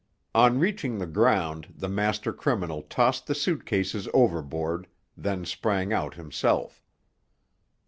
On 0.33 0.57
reaching 0.57 0.97
the 0.97 1.05
ground 1.05 1.75
the 1.77 1.87
master 1.87 2.33
criminal 2.33 2.81
tossed 2.81 3.27
the 3.27 3.35
suit 3.35 3.67
cases 3.67 4.07
overboard, 4.15 4.87
then 5.15 5.45
sprang 5.45 5.93
out 5.93 6.15
himself. 6.15 6.81